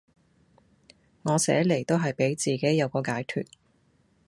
[1.21, 3.45] 我寫嚟都係俾自己有個解脫